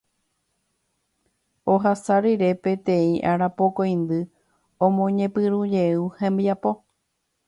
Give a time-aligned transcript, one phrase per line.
[1.73, 4.19] Ohasa rire peteĩ arapokõindy
[4.87, 6.71] omoñepyrũjey hembiapo.